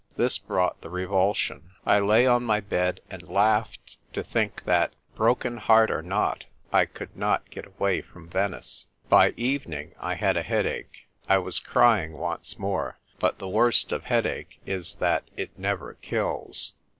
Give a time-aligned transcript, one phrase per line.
[0.17, 1.73] This brought the revulsion.
[1.85, 6.43] I lay on my bed and laughed to think that, broken heart or not,
[6.73, 8.87] I could not get away from Venice.
[9.09, 11.07] By evening, I had a headache.
[11.29, 12.97] I was cry ing once more.
[13.19, 16.73] But the worst of headache is that it never kills.